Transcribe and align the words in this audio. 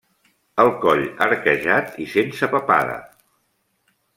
El 0.63 0.69
coll 0.85 1.03
arquejat 1.25 1.93
i 2.05 2.07
sense 2.17 2.51
papada. 2.55 2.99